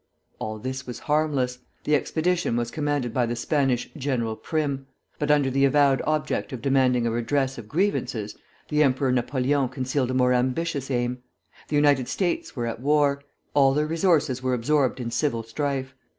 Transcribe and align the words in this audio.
All 0.39 0.57
this 0.57 0.87
was 0.87 0.97
harmless. 1.01 1.59
The 1.83 1.93
expedition 1.93 2.55
was 2.55 2.71
commanded 2.71 3.13
by 3.13 3.27
the 3.27 3.35
Spanish 3.35 3.87
General 3.95 4.35
Prim; 4.35 4.87
but 5.19 5.29
under 5.29 5.51
the 5.51 5.63
avowed 5.63 6.01
object 6.07 6.51
of 6.51 6.59
demanding 6.63 7.05
a 7.05 7.11
redress 7.11 7.59
of 7.59 7.69
grievances, 7.69 8.35
the 8.69 8.81
Emperor 8.81 9.11
Napoleon 9.11 9.69
concealed 9.69 10.09
a 10.09 10.15
more 10.15 10.33
ambitious 10.33 10.89
aim. 10.89 11.19
The 11.67 11.75
United 11.75 12.07
States 12.07 12.55
were 12.55 12.65
at 12.65 12.81
war; 12.81 13.21
all 13.53 13.75
their 13.75 13.85
resources 13.85 14.41
were 14.41 14.55
absorbed 14.55 14.99
in 14.99 15.11
civil 15.11 15.43
strife. 15.43 15.93